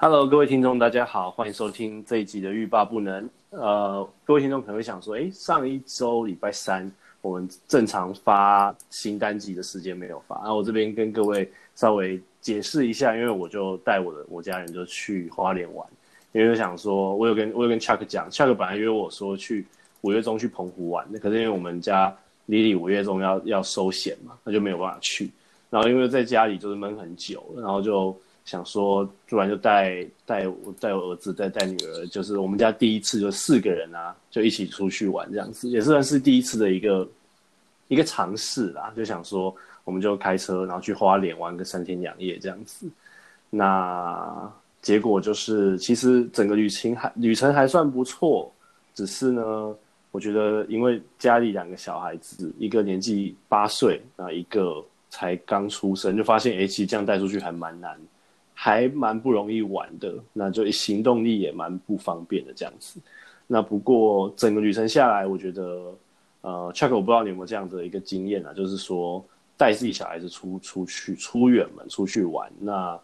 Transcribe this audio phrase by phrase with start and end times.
[0.00, 3.28] Hello，各位听众，大家好，欢迎收听这一集的欲罢不能。
[3.50, 6.88] 呃，各位听众可能会想说，哎，上一周礼拜三
[7.20, 15.84] 我们正常发新单集的时间没有发，那我这边跟各位稍微解释一下，因为我就带我的我家人就去花莲玩，
[16.30, 19.66] 因为我想说，我有跟我有跟 Chuck 讲，Chuck 本来约我说去
[20.02, 22.16] 五月中去澎湖玩，那可是因为我们家
[22.48, 25.28] Lily 五月中要要收险嘛，那就没有办法去。
[25.70, 28.16] 然后因为在家里就是闷很久，然后就。
[28.48, 37.06] 想说，突然就带带我带我儿子带带女儿，就是我们家第一次就四个人啊，就一起出去玩这样子，也算是第一次的一个
[37.88, 38.90] 一个尝试啦。
[38.96, 42.88] 就想说，我们就开车然后去花莲玩个三天两夜这样子。
[43.50, 48.50] 那结果就是，其实整个旅行还旅程还算不错，
[48.94, 49.76] 只是呢，
[50.10, 57.94] 我觉得因为家里两个小孩子，一个年纪八岁，那一个才刚出生，就发现哎，其实这样带出去还蛮难。
[58.60, 62.98] 还蛮不容易玩的，那就行动力也蛮不方便的这样子。
[63.46, 65.94] 那不过整个旅程下来，我觉得，
[66.40, 69.24] 呃，Chuck，我不知道你有没有这样的一个经验啊，就是说
[69.56, 72.98] 带自己小孩子出出去出远门出去玩，那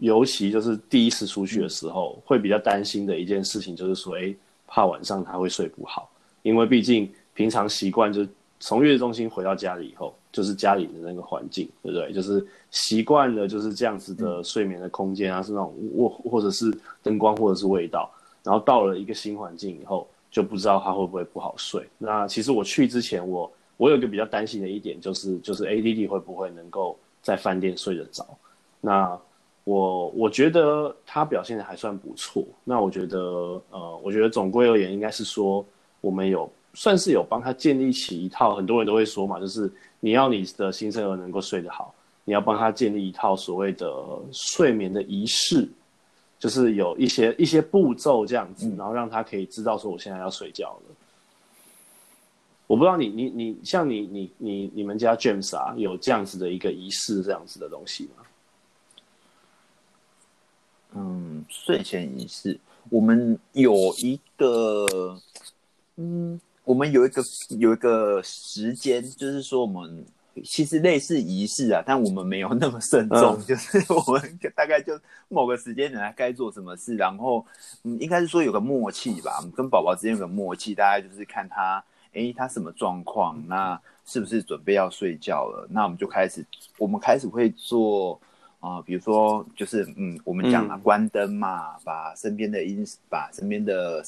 [0.00, 4.34] 尤其就是第一次出去的时候，会比较担心的一件事情就是说，哎，
[4.66, 6.10] 怕晚上他会睡不好，
[6.42, 8.26] 因为毕竟平常习惯就
[8.64, 10.14] 从月子中心回到家里以后。
[10.34, 12.12] 就是家里的那个环境，对不对？
[12.12, 18.10] 就是习惯了就是这样子的睡眠的空间啊，嗯、是那种或或者是灯光或者是味道，
[18.42, 21.88] 然后到了一个新环境以后，就不知道他会不会不好睡。
[21.98, 28.26] 那其实我去之前我，我我有一个比较担心的一点，就是就是 ADD 会不会能够在饭店睡得着？
[28.80, 29.16] 那
[29.62, 32.42] 我我觉得他表现的还算不错。
[32.64, 33.18] 那我觉得
[33.70, 35.64] 呃，我觉得总归而言，应该是说
[36.00, 39.72] 我们有算是有帮他建立起一套，很多人都会说嘛，就是。
[40.00, 41.94] 你要你的新生儿能够睡得好，
[42.26, 43.90] 你要帮他建立一套所谓的
[44.32, 45.66] 睡眠的仪式，
[46.38, 50.82] 就是有一些一些步骤这样子，然后让他可以知道说我现在要睡觉了。
[50.90, 50.96] 嗯、
[52.66, 58.24] 我不知道你你你像你你你你们家 James 啊，有这样子的一个仪式这样子的东西吗？
[60.96, 65.18] 嗯，睡前仪式，我们有一个，
[65.96, 66.38] 嗯。
[66.64, 67.22] 我们有一个
[67.58, 70.04] 有一个时间，就是说我们
[70.42, 74.98] 其实类似仪式啊，但我们没有那么慎重，嗯、就是 我们大概就
[75.28, 77.44] 某个时间点来该做什么事，然后
[77.82, 85.68] 嗯，应该是说有个默契吧，我们跟宝宝之间有个默契，大概就是看他，哎，他什么状况，那是不是准备要睡觉了？
[85.70, 86.42] 那我们就开始，
[86.78, 88.18] 我们开始会做
[88.60, 94.02] 啊、呃，比如说就是嗯，我们讲了关灯嘛，嗯、把身边的音，把身边的。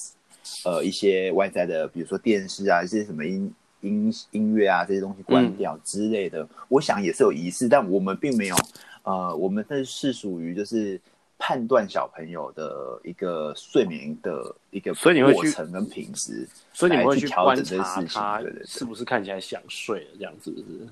[0.65, 8.57] 呃，一些外在的，比如说电视啊，一些什么音音音乐啊，这些东西关掉之类的，嗯、我想也是有仪式，但我们并没有，
[9.03, 11.01] 呃，我们这是属于就是
[11.39, 14.95] 判断小朋友的一个睡眠的一个
[15.33, 20.51] 过程跟品质，所以你会去调整这些事情，对对对，是不是看起来想睡了这样子？
[20.57, 20.89] 是不是？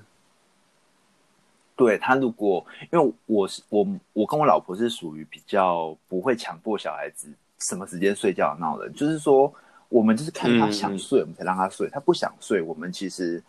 [1.75, 7.27] 对，他如果，因为我是我我跟我老婆是属于比较不会强迫小孩子。
[7.59, 8.89] 什么时间睡觉闹的？
[8.89, 9.51] 就是说，
[9.89, 11.89] 我们就是看他想睡，我们才让他睡。
[11.89, 13.43] 他不想睡，我们其实，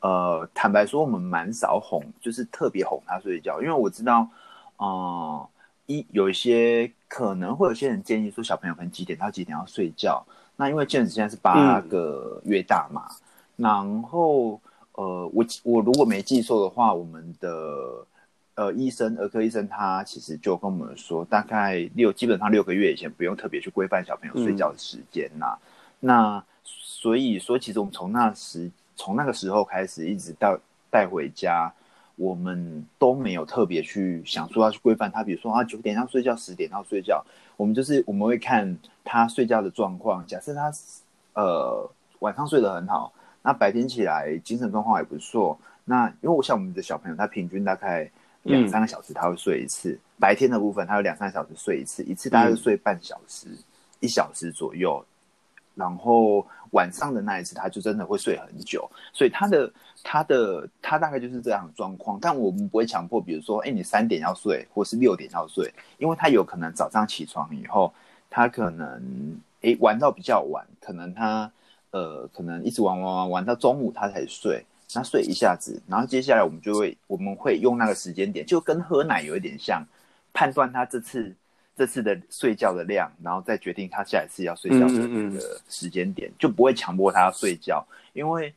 [0.00, 3.60] 呃，坦白说，我们蛮少哄，就是特别哄他睡觉。
[3.62, 4.28] 因为我知道，
[4.76, 5.48] 呃，
[5.86, 10.24] 一有一些可能会有些人建议说，小朋友可能几点到几点要睡觉。
[10.56, 13.06] 那因为 James 现在是八个月大嘛，
[13.56, 14.60] 嗯、然后，
[14.92, 18.06] 呃，我我如果没记错的话，我们的。
[18.54, 25.58] 呃，医生，儿科医生，他其实就跟我们说，大概六，基本上六个月以前不用特别去规范小朋友睡觉的时间呐、啊。
[25.58, 25.66] 嗯、
[26.00, 30.58] 那所以说，其实我们从那时，从那个时候开始，一直到
[30.90, 31.72] 带回家，
[32.16, 37.24] 我们都没有特别去想说要去规范他，比如说啊，九点要睡觉，十点要睡觉，
[37.56, 40.26] 我们就是我们会看他睡觉的状况。
[40.26, 40.70] 假设他
[41.32, 45.58] 呃晚上睡得很好，那白天起来精神状况也不错。
[45.86, 48.10] 那因为我像我们的小朋友，他平均大概。
[48.42, 53.58] 两三个小时他会睡一次，嗯、白天的部分他有两三个小时睡一次，一次大概睡半小时，嗯、
[54.00, 55.04] 一小时左右。
[55.74, 59.72] 然后晚上的那一次他就真的会睡很久，所以他的
[60.02, 62.18] 他的他大概就是这样的状况。
[62.20, 67.90] 但我们不会强迫，比如说，哎，你三点要睡，或是六点要睡，因为他有可能早上起床以后，
[68.28, 71.50] 他可能哎玩到比较晚，可能他
[71.90, 74.62] 呃可能一直玩玩玩玩到中午他才睡。
[74.94, 79.84] 那睡一下子，然后接下来我们就会，我们会用那个时间点，就跟喝奶有一点像，
[80.32, 81.34] 判断他这次
[81.76, 88.52] 这次的睡觉的量，然后再决定他下一次要睡觉的那个时间点，嗯嗯嗯，就不会强迫他要睡觉，因为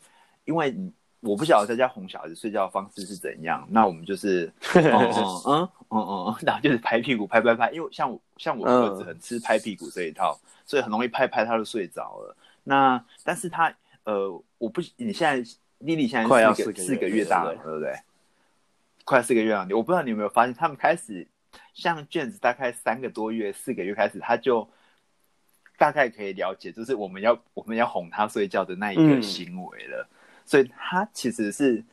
[0.45, 0.75] 因为
[1.21, 3.67] 我不晓得在家哄小孩子睡觉的方式是怎样。
[3.71, 5.11] 那我们就是， 嗯
[5.53, 12.35] 嗯嗯 然后就是拍屁股拍拍拍，因为像我像我儿子很吃拍屁股这一套，嗯、所以很容易拍拍他就睡着了。
[12.63, 13.73] 那但是他
[14.03, 14.29] 呃，
[14.59, 15.49] 我不，你现在
[15.85, 17.93] 莉莉现在快要四个四个月大了，对不对？
[19.03, 21.27] 快四个月了，我不知道你有没有发现，他们开始
[21.73, 24.67] 像卷子大概三个多月、四个月开始，他就。
[25.77, 30.15] 大概可以了解，就是我们要我们要哄他睡觉的那一个行为了，嗯、
[30.45, 31.83] 所以他其实是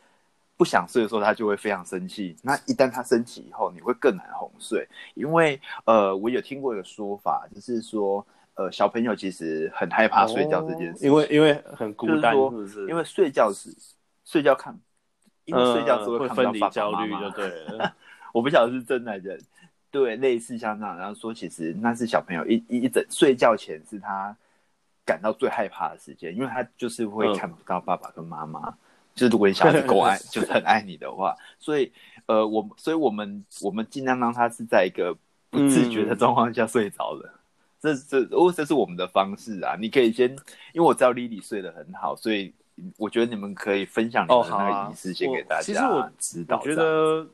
[0.57, 2.37] 不想睡的时候，他就会非常生气。
[2.43, 8.25] 那一旦他生气以后，你会更难哄睡，因为呃，我有听过一个说法，就是说
[8.55, 12.87] 呃，小朋友其实很害怕睡觉这件事，因为因为很孤单，是不是？
[12.89, 13.75] 因为睡觉时
[14.25, 14.79] 睡觉看，
[15.45, 17.95] 因为睡觉只会看到爸爸妈妈、呃、会分离焦虑，就对了。
[18.33, 19.43] 我不晓得是真的还是。
[19.91, 24.35] 对，类似像这样，然后说，其实那是小朋友一一一整睡觉前是他
[25.05, 28.71] 感到最害怕的时间，因为他就是会看不到爸爸跟妈妈。
[28.71, 28.75] 嗯、
[29.15, 31.93] 就是如果你小孩子够爱， 就是很爱你的话，所以
[32.25, 35.15] 呃，我所以我们我们尽量让他是在一个
[35.51, 37.29] 不自觉的状况下睡着的。
[37.29, 37.39] 嗯、
[37.83, 39.77] 这这哦，这是我们的方式啊。
[39.79, 40.31] 你可以先，
[40.73, 42.53] 因为我知道 Lily 睡得很好，所以
[42.97, 45.63] 我觉得你们可以分享你们的那个仪式先给大家。
[45.63, 47.27] 其实我知道，我觉得。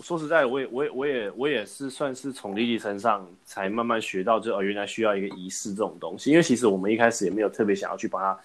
[0.00, 6.32] 说实在，我也，我也，我也，我也是算是从莉莉身上才慢慢学到，就哦，原来需要一个仪式这种东西。
[6.32, 8.36] 因为其实我们一开始也没有特别想要去帮他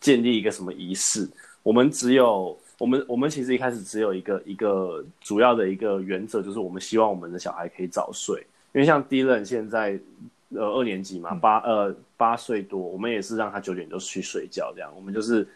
[0.00, 1.30] 建立一个什么仪式，
[1.62, 8.44] 我们只有，我们，我们其实一开始只有一个一个主要的一个原则，就是我们希望我们的小孩可以早睡。
[8.72, 9.96] 因为像 Dylan 现在
[10.54, 15.46] 呃二年级嘛，八呃八岁多，我们也是让他九点就去睡觉，这样，我们就是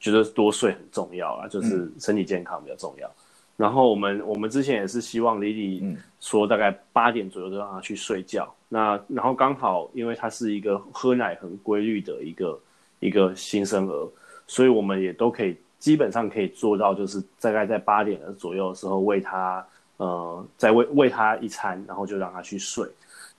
[0.00, 3.10] 觉得多睡很重要啊，就是身体健康比较重要。
[3.56, 8.44] 然后我们我们之前也是希望 Lily 说大概八点左右就让他去睡觉。
[8.44, 12.60] 嗯、那然后刚好因为他是一个喝奶很规律的一个
[13.00, 14.08] 一个新生儿，
[14.46, 19.66] 所以我们也都可以基本上可以做到，就是大概在八点的左右的时候喂他
[19.96, 22.86] 呃再喂喂他一餐，然后就让他去睡。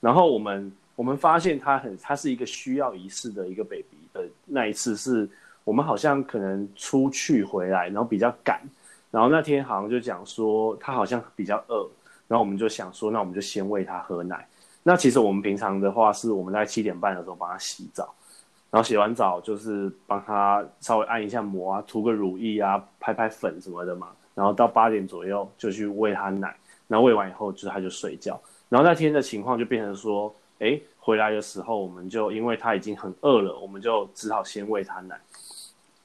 [0.00, 5.30] 然后我们我们发现他很他是一个需要仪式的一个 baby 的那一次是
[5.62, 8.60] 我们好像可能出去回来，然后比较赶。
[9.08, 11.88] 然后那天好像就讲说他好像比较饿，
[12.26, 14.44] 然后我们就想说，那我们就先喂他喝奶。
[14.82, 18.12] 那其实我们平常的话是我们在七点半的时候帮他洗澡，
[18.68, 24.08] 然后洗完澡就是帮他稍微按一下摩啊，涂个乳液啊，拍拍粉什么的嘛。
[24.34, 26.56] 然后到八点左右就去喂他奶，
[26.88, 28.40] 然后喂完以后就是他就睡觉。
[28.68, 35.18] 然后那天的情况就变成说，哎，回来的时候我们就因为他已经很饿了，我们就只好先喂他奶。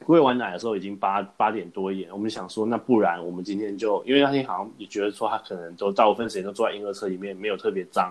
[0.08, 8.10] 喂完奶的时候已经八八点多一点，我们想说，那不然我们今天就，因为那天好像也觉得说他可能都大部分时间都坐在婴儿车里面，没有特别脏，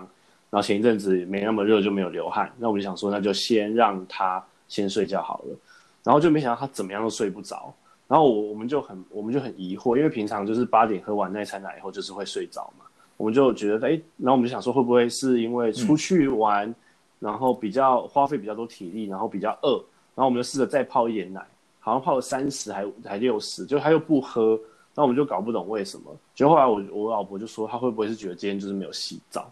[0.49, 5.55] 然后前一阵子没那么热就没有流汗，那我们就想说，那就先让他先睡觉好了，
[6.03, 7.71] 然后就没想到他怎么样都睡不着，
[8.07, 12.82] 然后我我们就很我们就很疑惑，因为平常就是八点喝完那餐奶以后就是会睡着嘛，
[13.23, 16.75] 我们就觉得哎，然后我们就想说会不会是因为出去玩，嗯、
[17.21, 19.77] 然后比较花费比较多体力，然后比较饿，
[20.13, 21.41] 然后我们就试着再泡一点奶。
[21.79, 24.59] 好像泡了三十还还六十，就他又不喝，
[24.93, 26.03] 那我们就搞不懂为什么。
[26.35, 29.49] 就后来我我老婆就说，她会不会是觉得今天就是没有洗澡？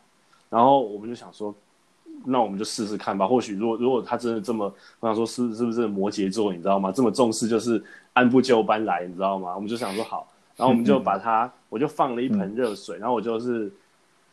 [0.50, 1.54] 然后我们就想说，
[2.26, 3.28] 那我们就试试看吧。
[3.28, 6.92] 或许如果如果他真的这么，我想说是是不是摩羯座，你知道吗？
[6.92, 9.54] 这么重视就是按部就班来，你知道吗？
[9.56, 10.26] 我们就想说好，
[10.62, 13.72] 然后我们就把它，我就放了一盆热水，然后我就是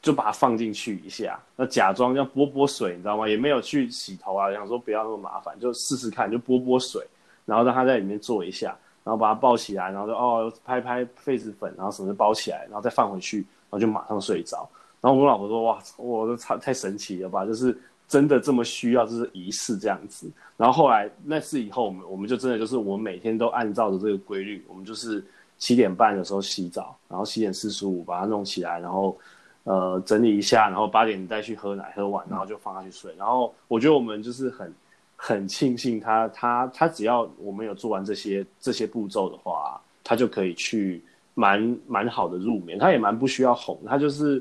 [0.02, 3.26] 就把它放进去一下，那假装要拨拨水，你知道吗？
[3.26, 7.02] 也没有去洗头啊，想说不要那么麻烦，就试试看，就拨拨水。
[7.46, 14.68] 然后让它在里面坐一下，然后把它抱起来，然后就哦拍拍痱子粉，然后什么就包起来，然后再放回去，然后就马上睡着。
[15.00, 17.46] 然后我老婆说：“哇，我都太太神奇了吧？
[17.46, 17.74] 就是
[18.06, 25.24] 真的这么需要，就是仪式这样子。”然后后来那次以后，我们我们就真的就是我们每天都按照着这个规律，我们就是
[25.58, 29.18] 七点半的时候洗澡，然后七点四十五把它弄起来，然后
[29.64, 33.14] 呃整理一下，然后八点再去喝奶，喝完然后就放他去睡。
[33.18, 34.72] 然后我觉得我们就是很。
[35.20, 41.02] 很庆幸他他他只要我们有做完这些这些步骤的话，他就可以去
[41.34, 42.78] 蛮蛮好的入眠。
[42.78, 44.40] 他也蛮不需要哄，他就是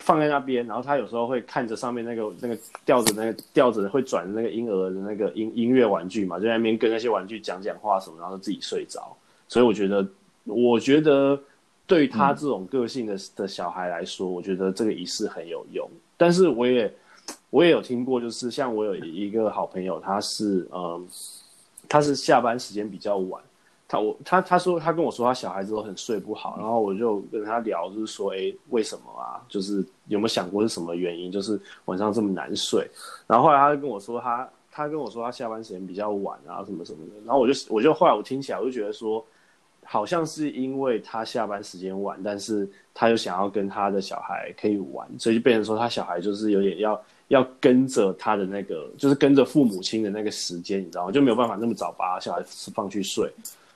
[0.00, 9.16] 放在那边，然后他有时候会看着上面那个那个吊着那个吊着会转的那个婴儿的那个音音乐玩具嘛，就在那边跟那些玩具讲讲话什么，然后自己睡着。
[9.50, 10.08] 所以我觉得，
[10.44, 11.38] 我觉得
[11.86, 15.86] 对他这种个性的的小孩来说，我觉得这个仪式很有用。
[16.16, 16.90] 但是我也。
[17.50, 21.04] 我也有听过，就是像我有一个好朋友，他是嗯，
[21.88, 23.42] 他是下班时间比较晚，
[23.88, 29.42] 他我他他说他跟我说他小孩子都很睡不好，然后我就跟他聊，就是说，哎，为什么啊？
[29.48, 31.30] 就是有没有想过是什么原因？
[31.30, 32.88] 就是晚上这么难睡？
[33.26, 34.38] 然后后来他就跟我说他，
[34.70, 37.12] 他他跟我说他下班时间比较晚啊，什么什么的。
[37.26, 39.24] 然后我就我就后来我听起来我就觉得说，
[39.92, 51.10] 好像是因为他下班时间晚，但是他又想要跟他的小孩可以玩，所以就变成说他小孩就是有点要要跟着他的那个，就是跟着父母亲的那个时间，你知道吗？
[51.10, 52.40] 就没有办法那么早把小孩
[52.72, 53.28] 放去睡。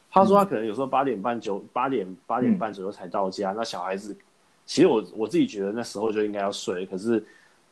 [0.09, 4.17] 他说他可能有时候八点半九八点八点半左右才到家，嗯、那小孩子
[4.67, 7.21] 其实我我自己觉得那时候就应该要睡，可是。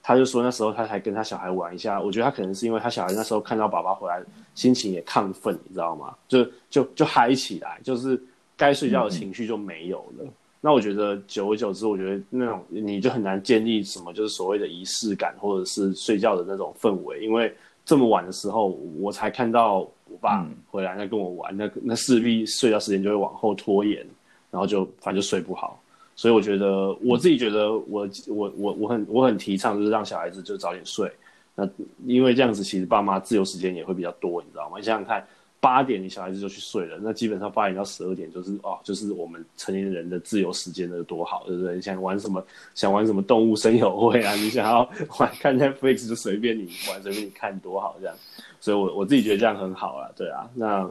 [0.05, 4.21] 他就说那时候他才跟他小孩玩一下，我觉得他可能是因为他小孩那时候看到爸爸回来，
[4.53, 6.13] 心情也亢奋，你知道吗？
[6.27, 8.21] 就就就嗨起来，就是
[8.63, 10.25] 该睡觉的情绪就没有了。
[10.25, 10.29] 嗯、
[10.61, 17.53] 那我觉得久而久之，我觉得那种你就很难建立什么就是所谓的仪式感，或者是睡觉的那种氛围，因为
[17.85, 18.69] 这么晚的时候
[19.01, 24.07] 我才看到我爸回来，那跟我玩，那那势必睡觉时间就会往后拖延，
[24.53, 25.83] 然后就反正就睡不好。
[26.15, 31.11] 所以我觉得，我自己觉得，我我我我很我很提倡，就是让小孩子就早点睡。
[31.55, 31.69] 那
[32.07, 34.79] 因为这样子，其实爸妈自由时间也会比较多，你知道吗？
[34.79, 35.27] 你想想看，
[35.63, 41.77] 八点你小孩子就去睡了，那基本上八点到十二点就是哦，就是我们成年人的自由时间，的多好，对不对？
[41.77, 44.81] 你想玩什么，想玩什么动物森友会啊， 你想要
[45.21, 48.17] 玩看 Netflix 就随便你玩，随便你看，多好这样。
[48.61, 50.91] 所以我我自己觉得这样很好啊，对啊，那。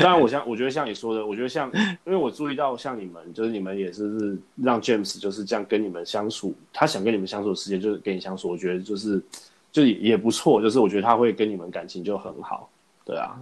[0.00, 1.70] 当然，我像我觉得像你说的，我觉得像，
[2.04, 9.22] 因为我注意到像你们，就是你们也是是让 James 就是这样跟你们相处，他想跟你们相处的时间就是跟你相处，我觉得就是
[9.70, 12.68] 就也也不错，就是我觉得他会跟你们感情就很好，
[13.04, 13.40] 对啊。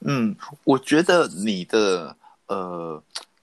[0.00, 2.16] 嗯，我觉得你的
[2.46, 3.02] 呃。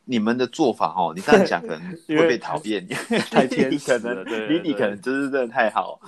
[0.10, 2.88] 你们的做法哦，你这样讲可能 会被讨厌，
[3.30, 4.24] 太天使了。
[4.24, 6.00] 对，离你可能就是真的太好，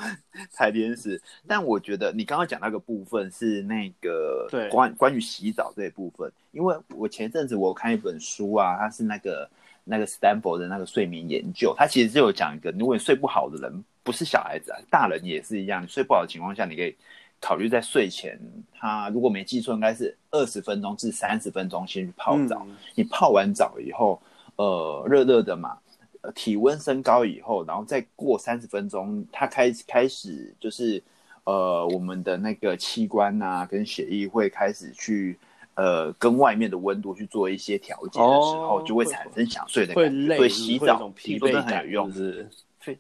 [0.54, 1.22] 太天使。
[1.46, 9.50] 但我觉得你刚刚讲那个部分是那个关关于洗澡这一部分，因为我前阵子我看一本书啊，它是那个
[9.84, 16.96] 那个 Stanford 的那个睡眠研究，它其实就有讲一个，如果你睡不好的人，不是小孩子啊，大人也是一样，你睡不好的情况下，你可以。
[17.42, 18.40] 考虑在睡前，
[18.74, 22.66] 他如果没记错，应该是二十分钟至三十分钟先去泡澡。
[22.68, 24.22] 嗯、你泡完澡以后，
[24.58, 25.78] 呃，热热的嘛，
[26.22, 31.02] 呃，体温升高以后，然后再过三十分钟，它开开始就是，
[31.46, 35.40] 呃，我们的那个器官啊，跟血液会开始去，
[35.76, 40.10] 呃，跟外面的温度去做一些调节的时候，哦、就会产生想睡的感觉。
[40.10, 43.00] 会累，对，洗澡听说真的很有用，是，非，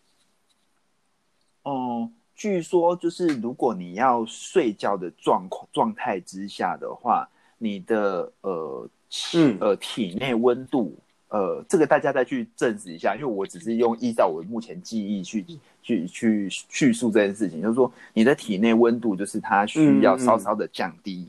[1.63, 2.09] 哦。
[2.39, 7.27] 据说就是，如果你要睡觉的状况状态之下的话，
[7.57, 15.45] 你的呃体呃体内温度呃，这个大家再去证实一下，因为我只是用依照我目前记忆去
[15.83, 21.27] 去去叙述这件事情，就是说你的体内温度就是它需要稍稍的降低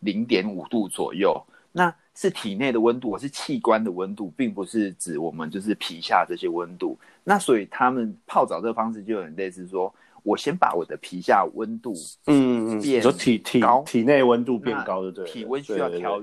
[0.00, 1.38] 零点五度左右，
[1.70, 6.98] 那是体内的温度，我是器官的温度，并不是指我们就是皮下这些温度。
[7.24, 9.94] 那所以他们泡澡这个方式就很类似说。
[10.26, 11.94] 我先把我的皮下温度，
[12.26, 16.20] 嗯嗯，变高，体体体内温度变高的，对，体温需要调，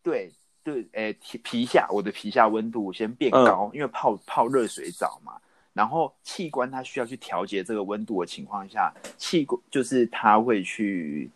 [0.00, 0.32] 对
[0.62, 5.32] 对，哎，皮皮下我的皮下温度先变高，因为泡泡热水澡嘛，
[5.72, 11.28] 然后器官它需要去调节这个温度的情况下，器官就是它会去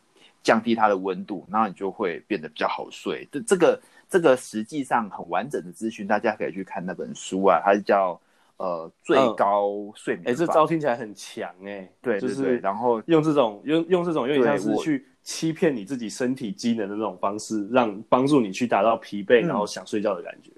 [0.45, 3.27] 降低它的温度，然后你就会变得比较好睡。
[3.33, 8.21] 这这个这个实际上很完整的资讯，大家可以去看那本书啊，它是叫。
[8.59, 10.29] 呃，最高睡眠。
[10.29, 11.93] 哎、嗯，这招听起来很强哎、欸。
[12.03, 20.51] 对，就是然后用这种用用这种有点像是去欺骗你自己身体机能的那种方式，让帮助你去达到疲惫、嗯、然后想睡觉的感觉。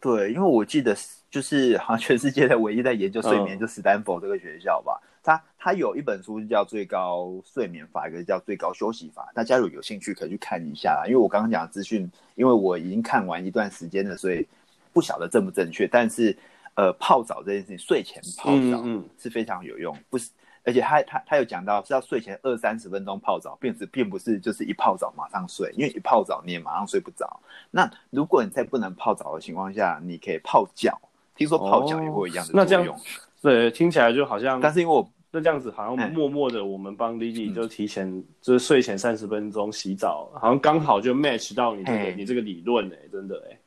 [0.00, 0.96] 对，因为我记得
[1.30, 11.04] 就是好像全世界的唯一在研究睡眠就斯坦福这个学校吧，他他、嗯、有一本书叫《最高睡眠法》，一个叫《最高休息法》，大家如果有兴趣可以去看一下啦。
[11.06, 14.46] 因为我刚刚讲的资讯，因为我已经看完一段时间了，所以。
[14.94, 16.34] 不晓得正不正确，但是，
[16.74, 18.82] 呃，泡澡这件事情，睡前泡澡
[19.18, 19.94] 是非常有用。
[19.94, 20.30] 嗯嗯、不是，
[20.64, 27.40] 而且他他他有讲到是要睡前二三十分钟泡澡，并是并不是就是一泡澡马上睡，因为一泡澡你也马上睡不着。
[27.70, 30.96] 那如果你在不能泡澡的情况下，你可以泡脚，
[31.34, 32.62] 听说泡脚也会一样的作用。
[32.62, 33.00] 哦、那这样
[33.42, 43.58] 对，听起来就好像，但是因为我那这样子好像默默的，我们帮 Lily 就提前、嗯、就是睡前三十分钟洗澡，好像刚好就 match 到你这个嘿你这个理论哎、欸，真的哎、欸。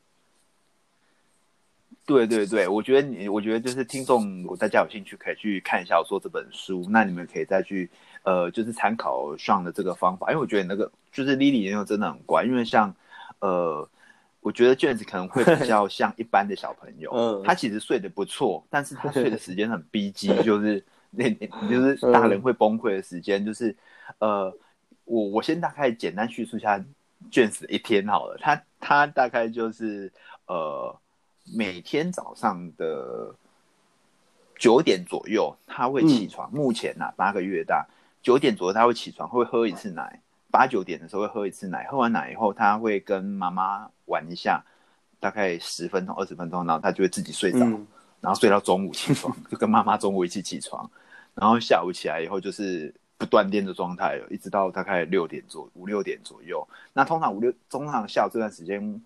[2.08, 7.90] 对对对，我觉得你，我觉得就是听众，如果大家有兴趣可以去看一下我说这本书，那你们可以再去，
[8.22, 12.94] 呃，就是参考上的这个方法，因为我觉得那个就是 Lily 研究真的很乖，因为像，
[13.40, 13.86] 呃，
[14.40, 21.28] 我觉得 James 可能会比较 像一般的小朋友，嗯，他其实睡得不错，但是他睡的时间很逼 急，就是那，
[21.68, 23.76] 就是大人会崩溃的时间，就是，
[24.18, 24.50] 呃，
[25.04, 26.82] 我我先大概简单叙述一下
[27.30, 30.10] James 的一天好了，他他大概就是，
[30.46, 30.98] 呃。
[31.54, 33.34] 每天早上的
[34.58, 36.50] 九点左右，他会起床。
[36.52, 37.86] 嗯、目前呢、啊，八个月大，
[38.22, 40.20] 九点左右他会起床，会喝一次奶。
[40.50, 44.60] 八八九点的时候会喝一次奶，喝完奶以后，他会跟妈妈玩一下，
[45.20, 47.86] 大概十分钟、二十分钟，然后他就会自己睡着，嗯、
[48.20, 50.90] 然后睡到中午起床，就跟妈妈中午一起起床，
[51.36, 56.66] 然后下午起来以后就是不断电的状态了，一直到大概六点左五六点左右。
[56.92, 59.00] 那通常五六通常下午这段时间，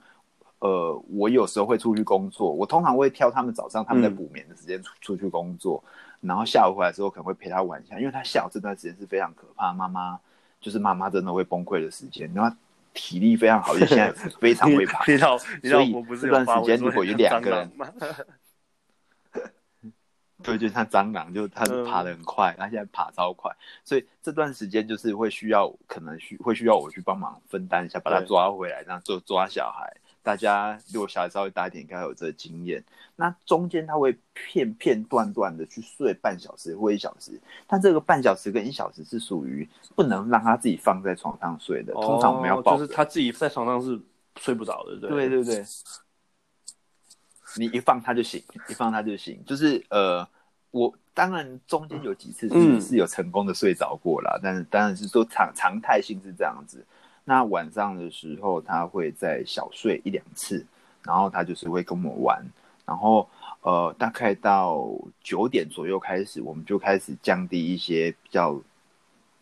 [0.63, 5.83] 呃，我有时候会出去工作，我通常会挑他们早上他们在补眠的时间出、嗯、出去工作，
[6.21, 10.19] 然后下午回来之后可能会陪他玩一下，因为他下午这段时间是非常可怕，妈妈。
[10.61, 12.57] 就是妈妈真的会崩溃的时间，然后
[12.95, 15.05] 体力非常好，就现在 非常会爬。
[15.05, 15.19] 所以
[16.21, 17.73] 这段时间如果有两个人，
[20.41, 23.51] 对，就像蟑螂，就它爬的很快，它、嗯、现在爬超快，
[23.83, 29.93] 所以这段时间就是会需要，可能需会需要我去帮忙分担一下，把它抓回来，这样做抓小孩。
[30.23, 32.83] 大家如果小孩稍微大一点，应该有这个经验。
[33.17, 41.93] 那中间他会片片段段的去睡半小时或一小时，但这个半小时跟一小时是属于不能让他自己放在床上睡的。
[41.93, 44.01] 通常我们要抱，就是他自己在床上是
[44.41, 45.65] 睡不着的，对对对对。
[47.59, 49.45] 你一放他就醒，一放他就醒。
[49.45, 50.27] 就是呃，
[50.71, 56.83] 我当然中间有几次是是有成功的睡着过啦，嗯、但是当然是说常常态性是这样子。
[57.25, 60.67] 那晚上的时候，他会再小睡一两次，
[61.05, 62.45] 然后他就是会跟我们玩，
[62.85, 63.29] 然后
[63.61, 64.91] 呃，大概到
[65.23, 68.61] 九点左右开始，我们就开始降低一些比较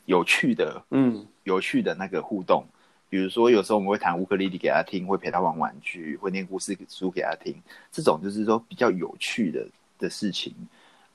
[0.04, 2.66] 有趣的，嗯，有趣的那个互动，
[3.08, 7.56] 比如说有时候我们会弹乌克丽丽给他听，会陪他玩玩具，会念故事书给他听，
[7.90, 9.66] 这种就是说比较有趣的
[9.98, 10.54] 的事情，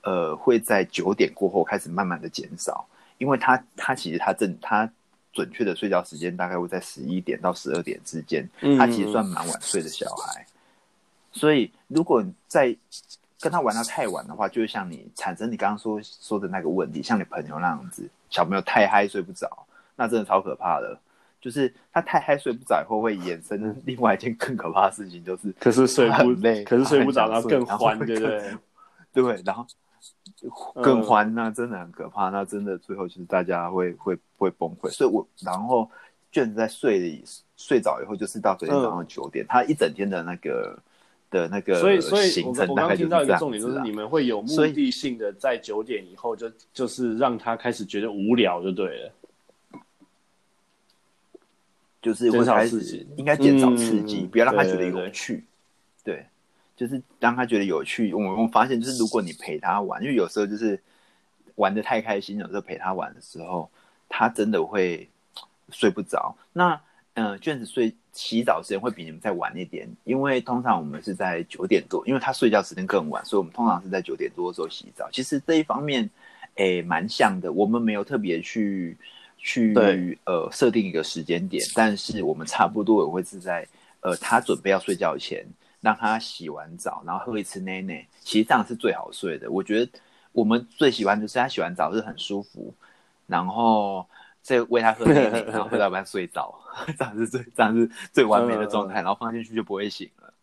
[0.02, 2.84] 呃，会在九点过后开始慢慢的减少，
[3.18, 4.90] 因为他他其实他正他。
[5.36, 10.48] 准确的睡觉时间大概会在十一点到十二点之间，他其实算蛮晚睡的小孩，嗯、
[11.30, 12.74] 所以如果在
[13.38, 20.98] 跟他玩到太晚的话，就会像你产生你刚刚说说的那个问题，像你朋友那样子，小朋友太嗨睡不着，那真的超可怕的。
[21.38, 28.54] 就是他太嗨睡不着以后，会衍生另外一件更可怕的事情，就是可是睡不累，可是睡不着，然后更欢，对不对？
[29.12, 29.66] 对，然后。
[30.82, 32.28] 更欢，那真的很可怕。
[32.28, 34.90] 那真的最后就是大家会会会崩溃。
[34.90, 35.90] 所以我然后
[36.30, 37.22] 卷子在睡
[37.56, 40.78] 睡着以后，就是到昨天早上九点，嗯、他一整天的那个
[41.30, 43.32] 的那个所以所以行程大概就是这样子。
[43.32, 49.12] 我刚听到一个重点，就是你们会有目的性的在九点以后就就是让他开始觉得无聊就对了，
[52.02, 55.44] 就是会开始应该减少刺激，嗯、不要让他觉得有趣，
[56.04, 56.14] 对，对，对。
[56.14, 56.26] 对
[56.76, 60.78] 就是让他觉得有趣，我们发现就是如果你陪他玩，因为有时候就是
[61.54, 63.70] 玩的太开心，有时候陪他玩的时候，
[64.10, 65.08] 他真的会
[65.70, 66.36] 睡不着。
[66.52, 66.78] 那
[67.14, 75.08] 嗯、呃，卷子睡洗澡时间会比你们再晚一点，因为通常我们是在九点多，因为他睡觉时间更晚，所以我们通常是在九点多的时候洗澡。
[75.10, 76.10] 其实这一方面
[76.56, 78.94] 诶蛮像的，我们没有特别去
[79.38, 83.66] 去呃设定一个时间点，但是我们差不多也会是在
[84.00, 85.42] 呃他准备要睡觉前。
[85.86, 89.48] 让他洗完澡，然后喝一次奶奶，其实这样是最好睡的。
[89.48, 89.88] 我觉得
[90.32, 92.74] 我们最喜欢就是他洗完澡是很舒服，
[93.28, 94.04] 然后
[94.42, 96.52] 再喂他喝奶奶， 然后喝到半睡着，
[96.98, 98.94] 这样是最这样是最完美的状态。
[98.96, 100.34] 然后放进去就不会醒了。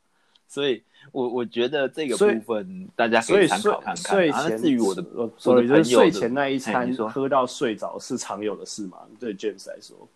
[0.48, 4.16] 所以我我觉得这个部分大家可以参考看看。
[4.16, 5.04] 睡前至于我的，
[5.36, 9.00] 所以就是睡前那一餐喝到睡着是常有的事吗？
[9.20, 10.08] 对 James 来说，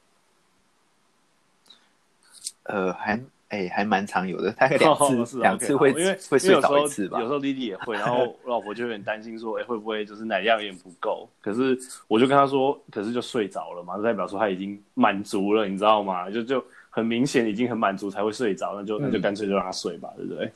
[2.64, 3.22] 呃，还。
[3.50, 4.94] 哎、欸，还蛮常有的，大概两
[5.26, 7.18] 次，两、哦、次会，因为会睡着一次吧。
[7.22, 11.30] 有时候弟弟也会，然后我 老婆就有点担心说，哎、欸，会不会就是奶量有点不够？
[11.42, 11.80] 可是
[12.10, 16.30] 我就跟他说，可是就睡着了嘛，就代表说他已经满足了，你知道吗？
[16.30, 20.52] 就就很明显已经很满足才会睡着，那就、嗯、那就干脆就让他睡吧，对不对？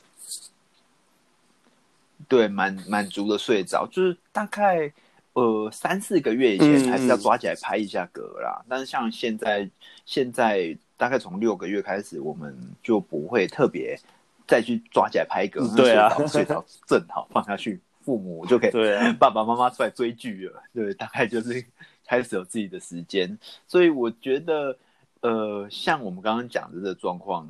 [2.28, 4.92] 对，满满足的睡着，就是大概
[5.32, 9.66] 呃三四个月以前还是要抓起来拍一下嗝啦，嗯、但是像现在
[10.04, 10.76] 现在。
[11.02, 13.98] 大概从六个月开始，我们就不会特别
[14.46, 15.66] 再去抓起来拍个。
[15.74, 20.62] 对啊，睡着正好放下去，父母就可以，对啊， 爸爸妈妈出来追剧了。
[20.72, 21.64] 对，大概就是
[22.06, 23.36] 开始有自己的时间。
[23.66, 24.78] 所以我觉得，
[25.22, 27.48] 呃，像我们刚刚讲的这个状况，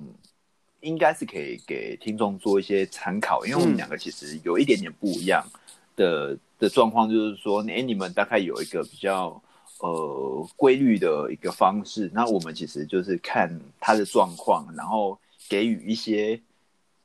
[0.81, 5.45] 应该是可以给听众做一些参考，因为我们两个其实有一点点不一样
[5.95, 9.43] 的的状况，就是说，哎，你们大概有一个比较。
[9.83, 15.19] 呃，规律的一个方式，那我们其实就是看他的状况，然后
[15.49, 16.41] 给予一些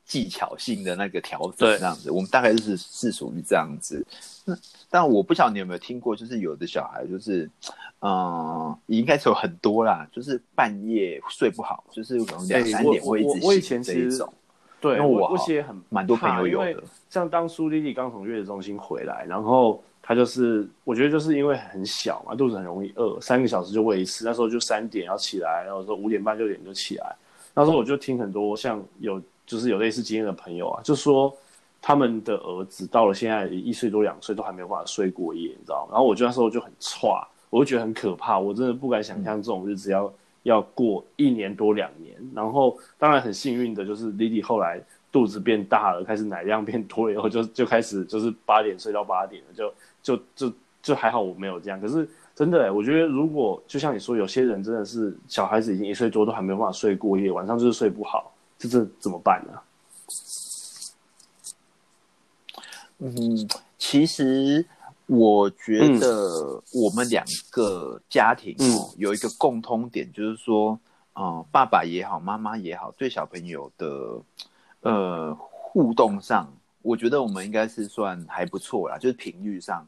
[0.04, 2.08] 技巧性的那个调整，这样子。
[2.12, 4.06] 我们大概就是是属于这样子。
[4.44, 4.56] 那
[4.88, 7.50] 但我不晓得你有没有听过，就是有的小孩就是，
[7.98, 14.32] 嗯、呃，应该是有很多啦，就是半夜睡不好，就是可能两三点会一直醒这一种。
[14.80, 19.82] 对，我我其实很蛮多朋友有的，像当初丽丽刚从月子中心回来，然后。
[20.08, 24.24] 他就是我觉得就是因为很小嘛，肚子很容易饿，三个小时就喂一次。
[24.24, 27.14] 那时候就三点要起来，然后说五点半六点就起来。
[27.52, 31.30] 那时候我就听很多像有就是有类似经验的朋友啊，就说
[31.82, 35.90] 他们的儿子到了现在一岁多两岁都还没有办法睡过夜，你知道吗？
[35.92, 42.16] 然后我就那时候就很差，我就觉得很可怕，我真的不敢想象这种日子要、嗯、要过一年多两年。
[42.34, 44.82] 然后当然很幸运的就是 Lily 后来。
[45.10, 51.80] 肚子变大了，开始奶量变多了以后，就就开始就是八点睡到八点了，就就就就还好我没有这样。
[51.80, 59.60] 可是真的、欸，我觉得如果就像你说，有些人真的是小孩子已经一岁多都还没有办法睡过夜，晚上就是睡不好，这这怎么办呢？
[62.98, 64.64] 嗯，其实
[65.06, 70.78] 我觉得我们两个家庭哦、嗯、有一个共通点，就是说，
[71.14, 73.86] 嗯，爸爸也好，妈妈也好，对小朋友的。
[74.80, 76.48] 呃，互动上，
[76.88, 79.86] 我觉得我们应该是算还不错啦，就是频率上，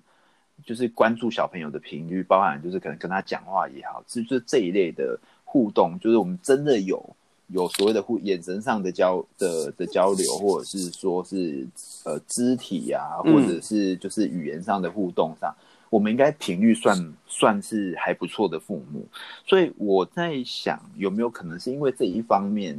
[0.67, 7.03] 就是关注小朋友的频率，包含就是可能跟他讲话也好，是就是这一类的互动，就是我们真的有
[7.47, 11.67] 有所谓的互眼神上的交的的交流，或者是说是
[12.05, 19.07] 呃肢体啊，或者是就是语言上的互动上，嗯、我们应该频率算算是还不错的父母，
[19.47, 22.79] 所以我在想有没有可能是因为这一方面。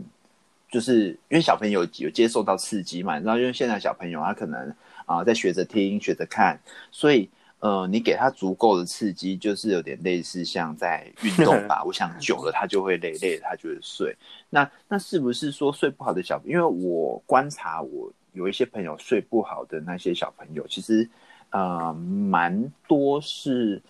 [0.72, 4.70] 就是因为小朋友有接受到刺激嘛，然后因为现在小朋友他可能
[5.06, 6.58] 啊、呃、在学着听、学着看，
[6.92, 7.30] 所以
[7.60, 11.84] 呃你给他足够的刺激，就是有点类似像在运动 吧。
[11.84, 14.16] 我想久了他就会累，累了他就会睡。
[14.50, 16.54] 那那是不是说睡不好的小朋友？
[16.54, 21.06] 因为我观察我有一些朋友睡不好的那些小朋友，其实
[21.50, 23.82] 呃蛮多是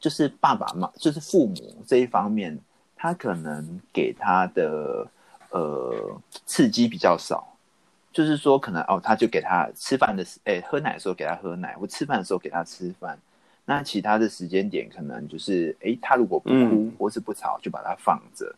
[0.00, 2.58] 就是爸爸妈就是父母这一方面，
[2.96, 5.06] 他可能给他的。
[5.50, 7.56] 呃，刺激比较少，
[8.12, 13.18] 就是说可能哦，他就给他吃饭的时，哎，喝奶的时候给他喝奶，或吃饭的时候给他吃饭。
[13.64, 18.54] 那其他的时间点可能就是，哎，他如果不哭、嗯、或是不吵，就把它放着。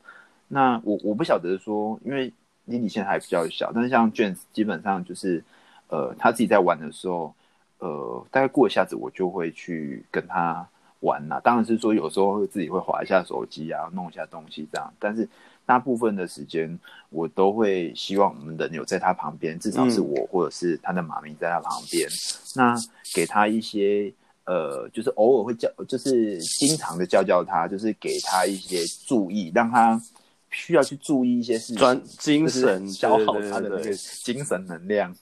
[0.48, 2.32] 那我我不晓得说，因为
[2.64, 5.44] 妮妮现在还比较小，但是像 James 基本上就是，
[5.88, 7.32] 呃，他自己在玩的时候，
[7.78, 10.66] 呃，大概过一下子我就会去跟他
[11.00, 11.38] 玩啦。
[11.38, 15.28] 当然是说有时候自己会滑一下手机啊，弄一下东西这样，但是。
[15.70, 16.76] 大部分的时间，
[17.10, 22.08] 我都会希望我们的人有在他旁边，至少是我或者是他的妈咪在他旁边。
[22.08, 22.10] 嗯、
[22.56, 22.76] 那
[23.14, 24.12] 给他一些
[24.46, 30.02] 呃，就是偶尔会叫，就是经常的叫叫他，就是给他一些注意，让他
[30.50, 35.14] 需要去注意一些事情，专精神消耗他的那个精神能量。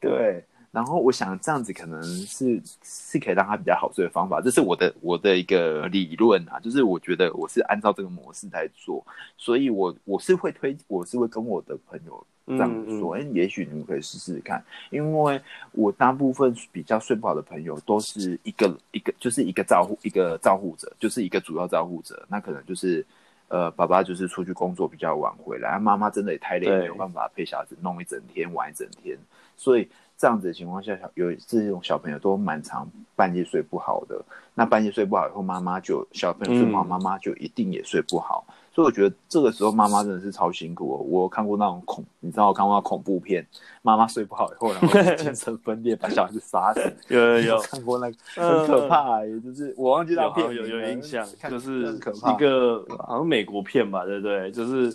[0.00, 0.42] 对。
[0.76, 9.02] 然后我想这样子可能是是可以让他比较好睡的方法，这是我的我的一个理论啊，就是我觉得我是按照这个模式在做，
[9.38, 13.32] 所以我我是会推，我是会跟我的朋友这样说，哎、嗯。
[13.32, 15.40] 嗯，也许你们可以试试看，因为
[15.72, 23.02] 我大部分比较睡不好的朋友都是一个一个就是一个照护一个照护者，就是一个主要照护者，那可能就是
[23.48, 29.16] 呃爸爸就是出去工作比较晚回来，妈妈真的也太累，没有办法陪小孩子弄一整天玩一整天，
[29.56, 29.88] 所以。
[30.18, 34.20] 这样子的情况下，小有这种小朋友都蛮常半夜睡不好的。
[34.54, 38.44] 那半夜睡不好以后，妈妈就小朋友睡不好，妈妈就一定也睡不好。
[38.48, 38.52] 嗯。
[38.76, 40.96] 所以我觉得这个时候妈妈真的是超辛苦哦。
[40.98, 43.46] 我有看过那种恐，你知道我看过那恐怖片，
[43.80, 46.80] 妈妈睡不好以后，然后精神分裂，把小孩子杀死。
[47.08, 54.50] 有有有看过那个很可怕，也就是我忘记那片有有印象，就是一个好像美国片吧，对不对？
[54.50, 54.94] 就是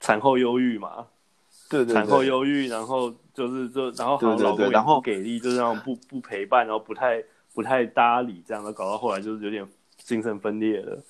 [0.00, 1.06] 产后忧郁嘛。
[1.68, 7.22] 对，对，对，产后忧郁，然后就是就然后好像老公也不给力，就是那种不不陪伴，然后不太
[7.52, 9.68] 不太搭理这样的，搞到后来就是有点
[9.98, 11.02] 精神分裂了。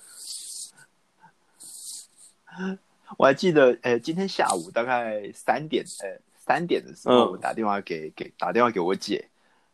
[3.17, 9.25] 我还记得，呃，今天下午大概三点，呃，三点的时候，我打电话给、嗯、给打电话给我姐，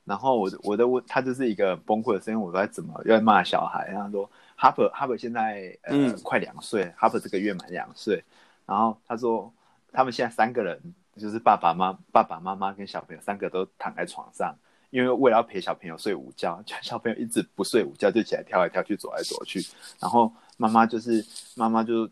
[0.06, 3.92] 然后我我的问她就是一个崩溃的声音，我说怎么又在骂小孩？
[3.92, 8.24] 她说：“Harper Harper 现在呃、嗯、快两岁，Harper 这个月满两岁。”
[8.68, 9.52] 然后她说。
[9.96, 10.82] 他们现在三个人，
[11.18, 14.56] 就是爸爸妈、爸爸妈妈跟小朋友三个都躺在床上，
[14.90, 19.64] 因为为了要陪小朋友睡午觉， 小朋友一直不睡午觉，就起来跳来跳去、走来走去。
[20.00, 22.08] 然后妈妈就是妈妈就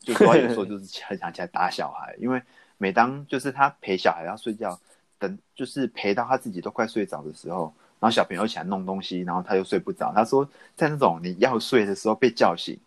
[0.00, 2.40] 就说有时候就是很 想起来打小孩，因为
[2.78, 4.78] 每当就是他陪小孩要睡觉，
[5.18, 10.12] 等就是陪到他自己都快睡着的时候，然后小朋友起来弄东西，然后他又睡不着。
[10.14, 12.78] 他说在那种你要睡的时候被叫醒，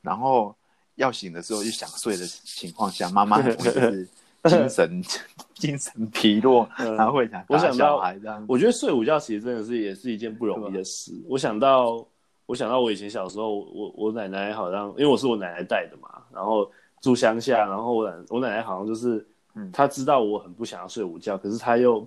[0.00, 0.54] 然后。
[0.96, 4.08] 要醒的时候又想睡的情况下，妈妈很容易是
[4.50, 5.02] 精 神
[5.54, 8.44] 精神疲弱，然后会想打小孩这样。
[8.48, 11.12] 我觉得睡午觉其实真的是也是一件不容易的事。
[11.28, 12.04] 我想到，
[12.46, 16.68] 我想到我以前小时候，我我奶奶好像因为我是我奶奶带的嘛，然后
[17.00, 19.24] 住乡下，然后我奶我奶奶好像就是，
[19.72, 22.04] 她知道我很不想要睡午觉，可是她又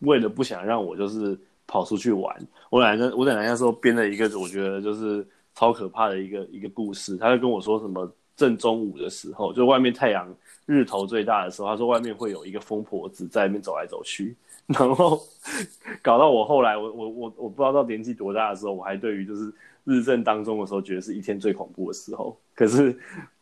[0.00, 2.36] 为了不想让我就是跑出去玩。
[2.70, 7.16] 我奶奶，我奶奶那时候编了一个，我觉得就是超可怕的一个一个故事。
[7.16, 10.28] 她就跟我说什么正中午的时候，就外面太阳
[10.66, 15.20] 日头最大的时候，他说外面会有一个疯婆子在那边走来走去，然后
[16.02, 19.52] 搞到我后来我我我我不知道到年纪多大的时候，我还对于就是
[19.84, 22.38] 日正当中的时候，觉得是一天最恐怖的时候。
[22.54, 22.96] 可是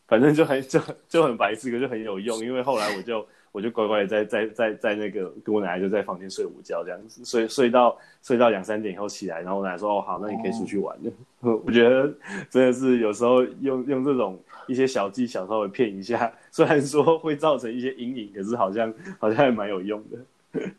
[0.07, 3.26] 反正就很就就很白痴，可就很有用，因为后来我就。
[3.54, 11.12] 我就乖乖的在在在在那个跟我奶奶就在房间睡午觉这样子，睡睡到睡到两三点以后起来，然后我奶奶说：“哦好，那你可以出去玩了。
[11.64, 12.12] ”我觉得
[12.50, 20.70] 真的是有时候用用这种一些小技巧稍微骗一下，虽然说会造成一些阴影，可是好像好像还蛮有用的。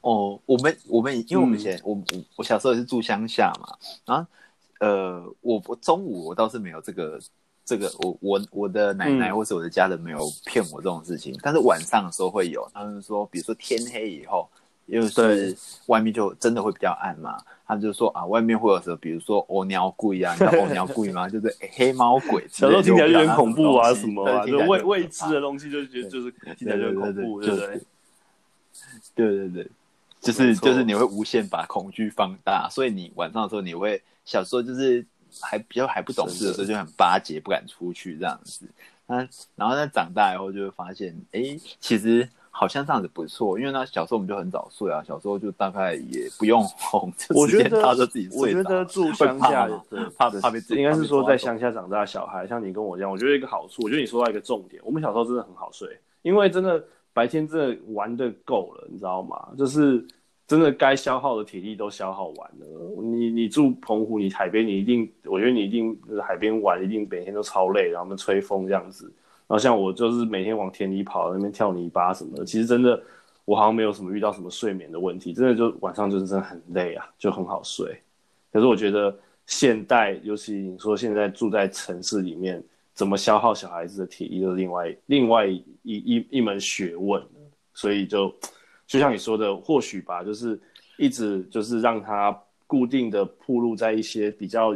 [0.00, 4.26] 哦，我们我们因为我们以前、嗯、我我我小时候也是住乡下嘛，然后
[4.80, 7.20] 呃，我我中午我倒是没有这个。
[7.68, 12.66] 这个我我我的奶奶或是我的家人没有骗我这种事情，嗯、但是晚上的时候会有。
[12.72, 14.48] 他们说，比如说天黑以后，
[14.88, 21.28] 因为是外面就真的会比较暗嘛，他们就说啊，外面会有什么，比如说欧鸟鬼啊，你知道欧鸟鬼吗？
[21.28, 22.44] 就是黑猫鬼。
[22.50, 27.80] 小时候听起来就很恐怖啊，什么啊，就未未知的东西，就觉得就是听起来就很恐怖，对不对？
[29.14, 29.68] 对对对，
[30.20, 35.06] 就是就是你会无限把恐惧放大，所以你晚上的时候你会小时候就是。
[35.42, 38.66] 还比较还不懂事的时候就很巴结，不敢出去这样子。
[39.06, 39.16] 那
[39.56, 42.26] 然后在长大以后就会发现，哎，其实
[42.58, 43.58] 好像这样子不错。
[43.58, 48.38] 因为那小时候我们就很早睡啊，小时候就大概也不用哄，我觉得他就自己睡。
[48.40, 55.88] 我觉得住乡下，对， 怕怕被应该是说在乡下长大的小孩，像你跟我一样，我觉得一个好处，我觉得你说到一个重点，我们小时候真的很好睡，
[56.22, 59.48] 因为真的白天真的玩的够了，你知道吗？
[59.56, 60.04] 就是。
[60.48, 62.66] 真的该消耗的体力都消耗完了。
[63.02, 65.94] 你你住澎湖，你海边，你一定，我觉得你一定
[66.26, 69.12] 海边玩，一定每天都超累，然后我们吹风这样子。
[69.48, 72.44] 然后像我就是每天往田里跑，那边跳泥巴什么的。
[72.44, 73.02] 其实真的，
[73.44, 75.32] 我好像没有什么遇到什么睡眠的问题。
[75.32, 78.00] 真的就晚上就是真的很累啊，就很好睡。
[78.52, 79.12] 可是我觉得
[79.46, 82.62] 现代，尤其你说现在住在城市里面，
[82.94, 87.20] 怎么消耗小孩子的体力，就是另外另外一一一门学问。
[87.74, 88.32] 所以就。
[88.86, 90.58] 就像你说的，或许吧，就是
[90.96, 92.34] 一直就是让他
[92.66, 94.74] 固定的暴露在一些比较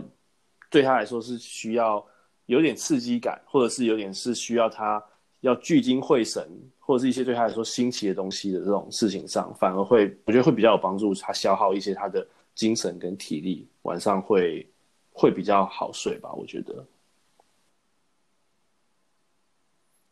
[0.69, 2.05] 对他来说是需要
[2.53, 5.03] 有点刺激感，或者是有点是需要他
[5.41, 6.47] 要聚精会神，
[6.79, 14.69] 或者是一些对他来说新奇的东西的这种事情上，反而会我觉得会比较有帮助，他消耗一些他的精神跟体力，晚上会
[15.13, 16.85] 会比较好睡吧，我觉得。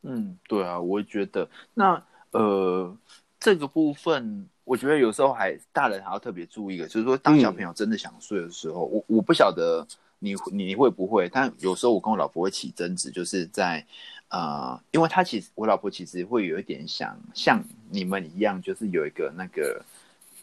[0.03, 2.97] 嗯，对啊，我觉得那呃。
[3.43, 9.83] 这个部分，我觉得有时候还大人还要特别注意的，就是说，当小朋友真的想睡的时候，嗯、我我不晓得
[10.21, 13.85] 你你会不会，但有时候我跟我老婆会起争执，就是在
[14.29, 19.85] 呃，因为她其实我老婆其实会有一点想像你们一样，就是有一个那个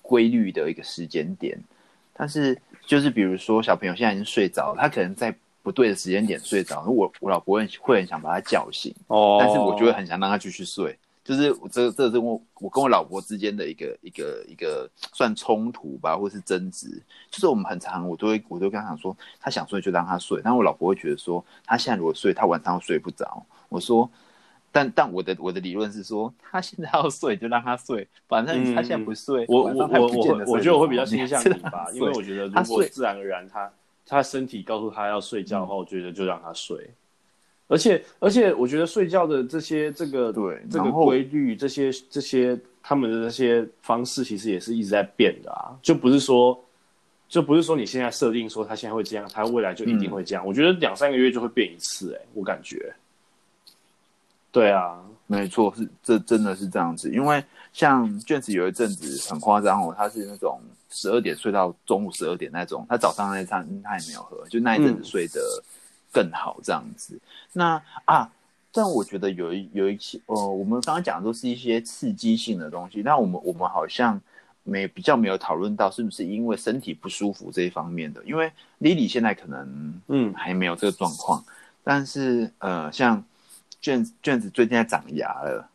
[0.01, 1.57] 规律的一个时间点，
[2.13, 10.97] 但是就是比如说小朋友现在已经睡着，他可能在不对的时间点睡着，我我老婆会会很想把他叫醒，哦，但是我就会很想让他继续睡。
[11.27, 16.87] 就是这这是我我跟我老婆之间的一个一个一个算冲突吧，或是争执。
[17.29, 20.39] 就是我们很常，我都会我都跟他讲说，他想睡就让他睡。
[20.41, 23.45] 但我老婆会觉得说，他现在如果睡，他晚上睡不着。
[23.67, 24.09] 我说，
[24.71, 33.69] 但但我的我的理论是说，他现在要睡就让他睡，反正他现在不睡，嗯、我我我我我觉得我会比较倾向你吧，因为我觉得如果自然而然他
[34.05, 36.89] 他身体告诉他要睡觉的话，我觉得就让他睡。
[37.69, 46.57] 而且而且，我觉得睡觉的这些这个对这个规律，这些这些他们的这些方式，其实也是一直在变的啊，就不是说
[47.27, 50.45] 就不是说你现在设定说他现在会这样，他未来就一定会这样。
[50.45, 52.93] 嗯、我觉得两三个月就会变一次，欸，哎，我感觉。
[54.49, 57.11] 对啊，没错，是这真的是这样子。
[57.11, 60.57] 因为像卷子有一阵子很夸张哦，他是那种
[60.89, 65.41] 十二点睡到中午十二点那种，他早上那餐他也没有喝，就那一阵子睡的。
[65.41, 65.63] 嗯
[66.17, 67.19] 更好这样子，
[67.53, 68.27] 那啊，
[68.71, 74.19] 但我觉得有一有一些呃，我们刚刚讲的都是一些刺激性的东西，那我们我们好像
[74.63, 78.51] 没比较没有讨论到是不是因为身体不舒服这一方面的，因为
[78.81, 80.33] Lily 现在可能嗯。
[80.33, 81.45] 还没有这个状况，
[81.83, 83.23] 但是呃，像
[83.79, 85.69] 卷子卷子最近在长牙了，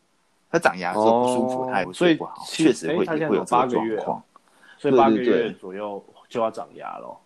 [0.51, 4.23] 他长牙的时候不舒服，他也睡不好，确实会会有这个月状况，
[4.77, 7.17] 所以八个月左右就要长牙了。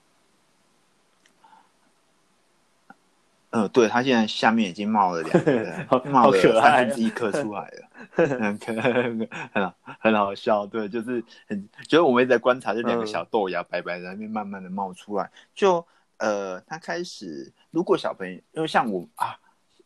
[3.57, 9.27] 嗯、呃，对，他现在下面已经冒了两个， 冒了三分之一颗出来了，很可很
[9.63, 10.63] 好很好笑。
[10.67, 15.27] 对，就是很，就是我们一直在观察这两个小豆芽白白在那边慢慢的冒出来。
[15.55, 15.83] 就
[16.17, 19.35] 呃，他开始，如果小朋友，因为像我啊，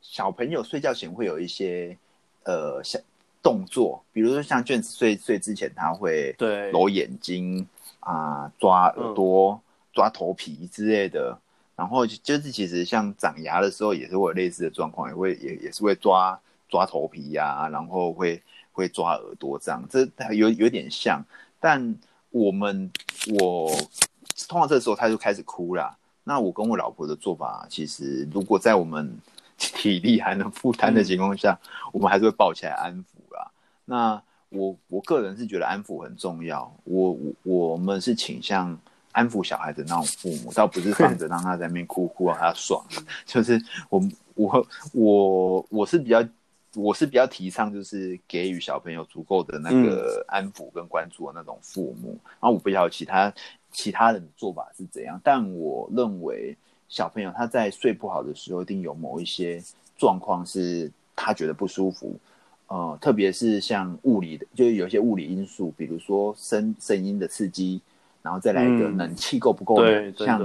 [0.02, 1.98] 小朋友睡觉前会有一些
[2.44, 3.02] 呃，像
[3.42, 7.66] 动作，比如说像卷子睡睡之前，他会对揉眼睛
[8.02, 9.60] 啊、呃、抓耳朵、嗯、
[9.94, 11.40] 抓头皮之类的。
[11.76, 21.24] 然后就是其实像长牙的时候，也是会有类似的状况，也会也也是会抓抓头皮呀、啊，然后会会抓耳朵这样，这有有点像。
[21.60, 21.96] 但
[22.30, 22.92] 我们
[23.40, 23.72] 我
[24.48, 25.98] 通常这时候他就开始哭了。
[26.24, 29.18] 那我跟我老婆的做法，其实如果在我们
[29.58, 33.52] 体力还能负担的情况下，嗯、我们还是会抱起来安抚啦。
[33.86, 37.34] 那我我个人是觉得安抚很重要，我我
[37.72, 38.78] 我们是倾向。
[39.12, 42.84] 安抚小孩的那种父母，倒不是 放着让他在那边哭哭让他爽，
[43.26, 44.02] 就是我
[44.36, 46.24] 我我我是比较
[46.76, 53.34] 我是比较提倡就是给予小朋友足够的那个安抚跟关注的那种父母，嗯、然后我不知道其他
[53.72, 56.56] 其他人的做法是怎样，但我认为
[56.88, 59.62] 小朋友他在睡不好的时候，一定有某一些
[59.98, 62.18] 状况是他觉得不舒服，
[62.68, 67.82] 呃，特别是像物理的，就是有一些物理因素，比如说声声音的刺激。
[68.22, 70.14] 然后再来一个冷气够不够冷？
[70.18, 70.40] 像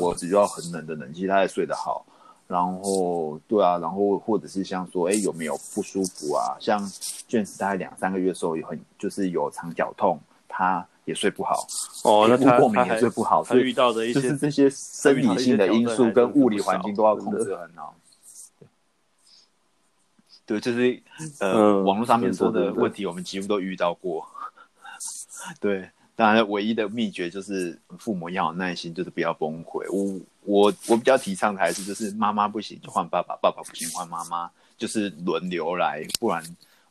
[0.00, 2.04] 我只要很冷的冷气，他才睡得好。
[2.48, 6.56] 然后对啊，然后或者是像说，哎，有没有不舒服啊？
[6.58, 6.84] 像
[7.28, 11.64] 卷子大概两三个月的时候，有很就是有肠绞痛，他也睡不好。
[12.02, 13.44] 哦，那他过敏也睡不好。
[13.44, 17.94] 所以遇到的一些就是这些生理性的因素跟物理环境都要控制很好。
[20.44, 21.00] 对，就是
[21.38, 24.26] 呃，网络上面说的问题，我们几乎都遇到过。
[25.60, 25.88] 对。
[26.20, 29.90] 当然，唯一的秘诀就是父母要有耐心，就是不要崩溃。
[29.90, 36.06] 我我我比较提倡的还是就是妈妈不行就换爸爸，爸爸不行换妈妈，就是轮流来。
[36.20, 36.42] 不然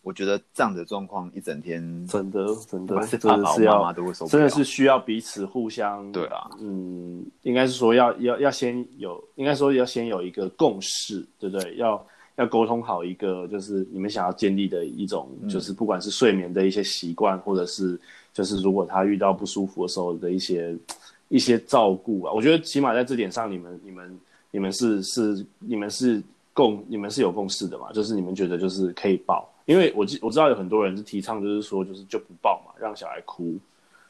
[0.01, 6.49] 我觉得这样的状况一整天真的真的是爸爸妈妈都会受不了，真的是需要彼此互相对啊。
[6.59, 11.75] 嗯，应该是说要要要先有，应该说要先有一个共识，对不对？
[11.75, 12.03] 要
[12.37, 17.99] 要沟通好一个，就是你们想要建立的一种，嗯、就是不管是睡眠的一些习惯，或者是。
[18.33, 20.75] 就是如果他遇到不舒服的时候的一些
[21.27, 24.19] 一些照顾啊，我觉得起码在这点上，你们你们
[24.51, 26.21] 你们是是你们是
[26.53, 27.91] 共你们是有共识的嘛？
[27.91, 33.55] 就是你们觉得就是可以抱，因为我我知道有很多人是提倡就是说就是就不抱嘛，让小孩哭。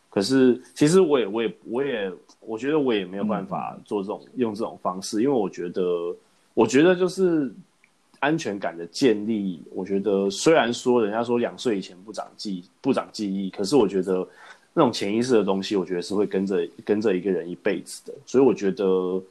[0.10, 5.84] 可是其实我也我也我也我觉得我也没有办法做这种、嗯、用这种方式，因为我觉得
[6.53, 7.53] 我觉得就是。
[8.19, 14.27] 安全感的建立，我觉得虽然说人家说两岁以前不长记不长记忆，可是我觉得
[14.73, 18.13] 那种潜意识的东西，我觉得是会跟着跟着一个人一辈子的。
[18.25, 19.21] 所以我觉得，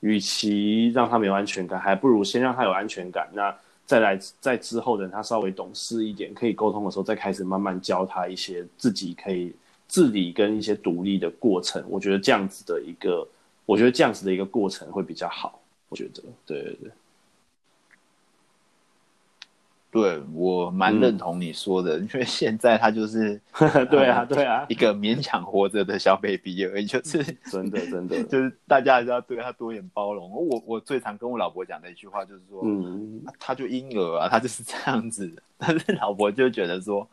[0.00, 3.28] 与其让他没有安全感，还不如先让他有安全感。
[3.32, 3.54] 那
[3.86, 9.52] 再来在之后等他稍微懂事一点，可以沟通的时候，再开始慢慢教他一些自己可以
[9.86, 11.84] 自理跟一些独立的过程。
[11.88, 13.26] 我觉得这样子的一个，
[13.66, 15.60] 我觉得这样子的一个过程会比较好。
[15.88, 16.90] 我觉得，对对对。
[19.92, 23.38] 对，我蛮认同你说的，嗯、因为现在他就是
[23.90, 30.30] 对啊对啊 一个勉强活着的小 baby 而已，就是真 的真的，就是大家还是要对他多一点包容。
[30.30, 35.30] 我我最常跟我老婆讲的一句话就是说，嗯，他就婴儿啊，他就是这样子。
[35.58, 37.06] 但是老婆就觉得说，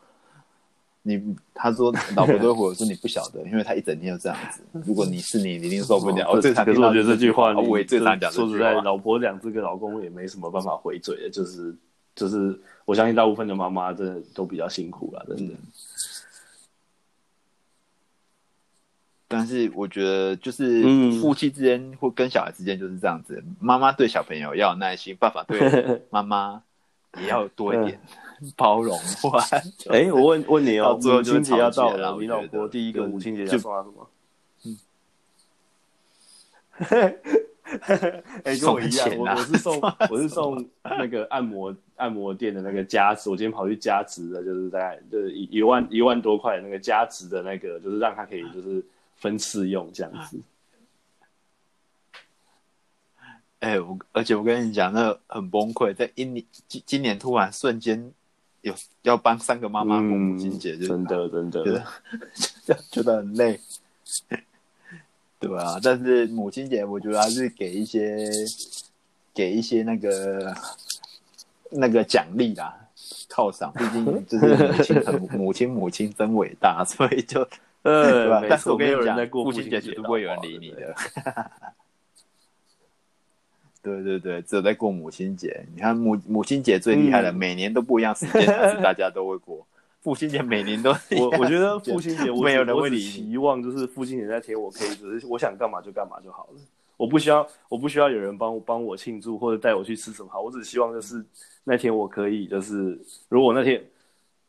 [1.01, 4.63] 你他说老婆都会说你不晓得，因为他一整天就这样子。
[4.71, 6.31] 如果你是你，你一定受不了。
[6.31, 8.31] 我最常，可是我觉得这句话，我也最常讲。
[8.31, 11.75] 说实在，老婆两只跟老公也没什么办法回嘴的，就是。
[12.15, 15.53] 就是我相信大部分的妈妈真的都比较辛苦了，真的。
[19.31, 20.81] 但是我觉得，就是
[21.21, 26.63] 夫妻之间或跟小孩之间就是这样子，妈妈对小朋友要有耐心，爸爸对 妈妈
[27.19, 28.01] 也要多一点
[28.57, 28.97] 包容。
[29.89, 34.09] 哎，我问问你哦，母亲节要到了，你老婆第一个母亲节要送她什么？
[34.65, 34.79] 嗯。
[38.43, 39.79] 哎、欸，跟我一样，我我是送
[40.09, 48.83] 我是送那个按摩按摩店的那个加值，我今天跑去加值的，就是大概就是一一万一万多块那个加值的那个，就是让他可以就是
[49.17, 50.39] 分次用这样子。
[53.59, 58.11] 哎、欸，我而且我跟你讲，那个、很崩溃，在一年今今年突然瞬间
[58.61, 61.85] 有要帮三个妈妈过母亲节，就真的真的觉得
[62.89, 63.59] 觉得很累。
[65.39, 68.27] 对啊，但是母亲节我觉得还是给一些
[69.33, 70.53] 给一些那个
[71.71, 72.77] 那个奖励啦，
[73.29, 73.71] 犒赏。
[73.73, 77.47] 毕竟 就是母亲母亲母亲真伟大，所以就
[77.83, 78.43] 呃，对吧？
[78.49, 80.93] 但是我跟你讲，父亲节绝对不会有人理你的。
[83.81, 85.65] 对对对，只有在过母亲节。
[85.73, 89.65] 你看母母亲节最厉害的，嗯、每年都不一样时间，但是大家都会过。
[90.01, 96.59] 父亲节每年都我我觉得 父亲节我没有人会期望就是父亲节那天我可以只是我想干嘛就干嘛就好了，
[96.95, 100.29] 我不需要我不需要有人帮我帮我庆祝或者带我去吃什么。
[100.31, 101.23] 好，我只希望就是
[101.63, 102.97] 那天我可以就是
[103.27, 103.83] 如果那天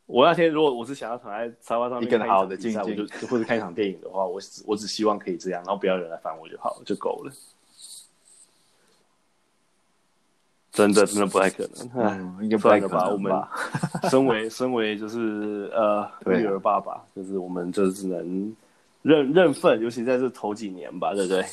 [0.05, 7.31] 我那天如果我是想要躺在沙发上面一个好的静静，我就或者看一场电影的话，我只我只希望可以这样，然后不要有人来烦我就好了，就够了。
[10.71, 13.09] 真的真的不太可能，嗯，应该不太可能吧？
[13.11, 13.33] 我们
[14.09, 18.55] 身为身为就是呃育儿爸爸，就是我们就只能
[19.01, 21.45] 认认份，尤其在这头几年吧，对不对？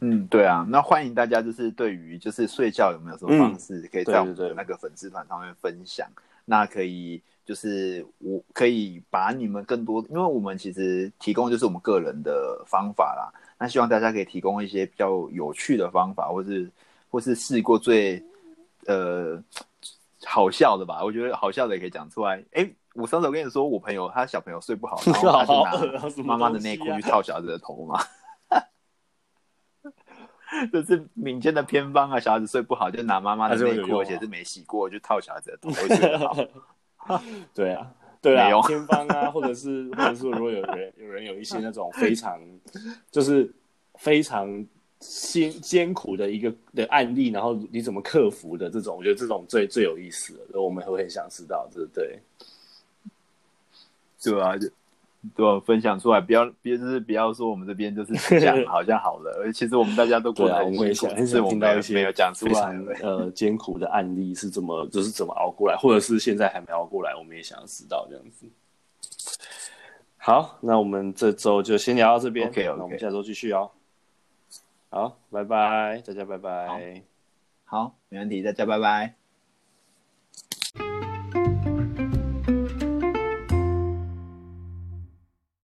[0.00, 6.06] 嗯，对啊，那欢迎大家就是对于就是睡觉有没有什么方式，可以在我们的那个粉丝团上面分享。
[6.44, 13.32] 那可以就是我可以把你们更多，因为我们其实提供就是我们个人的方法啦。
[13.62, 16.68] 那希望大家可以提供一些比较有趣的方法，或是
[17.08, 18.20] 或是试过最
[18.86, 19.40] 呃
[20.24, 21.04] 好笑的吧。
[21.04, 22.42] 我觉得好笑的也可以讲出来。
[22.54, 25.70] 哎，我上次我跟你说，我朋友他小朋友睡不好，然后他就拿
[26.24, 28.02] 妈妈的内裤去套小孩子的头嘛。
[30.72, 32.18] 这是民间的偏方啊！
[32.18, 35.70] 小孩子睡不好，就拿妈妈的内裤，而且是没洗过，就套小孩子的头。
[37.54, 37.94] 对啊。
[38.22, 42.40] 对啊，偏方啊， 或者是或者是如果有人有人有一些 那种非常
[43.10, 43.50] 就是
[43.96, 44.64] 非常
[45.00, 52.18] 艰艰苦的一个的案例，然后你怎么克服的这种，我觉得这种最最有意思的，我们会很想知道，对不对？
[54.22, 54.54] 对啊。
[55.36, 68.46] 对，分享出来，不要，别就是不要说我们这边就是讲 好像好了，而其实我们大家都过得很辛苦，是我们听到一些没有讲出来 呃艰苦的案例是怎么就是怎么熬过来，或者是现在还没熬过来，我们也想要知道这样子。
[70.16, 72.76] 好，那我们这周就先聊到这边，OK，, okay.
[72.76, 73.70] 那我们下周继续哦。
[74.90, 76.66] 好，拜拜，大家拜拜。
[77.64, 79.21] 好，好，没问题，大家拜拜。